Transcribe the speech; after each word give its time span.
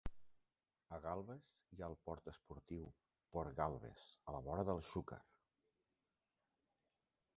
A 0.95 0.97
Galbes 1.03 1.49
hi 1.75 1.83
ha 1.83 1.89
el 1.93 1.97
port 2.07 2.31
esportiu 2.33 2.87
Port 3.37 3.53
Galbes, 3.61 4.07
a 4.31 4.35
la 4.37 4.41
vora 4.49 4.67
del 4.71 4.83
Xúquer. 4.91 5.23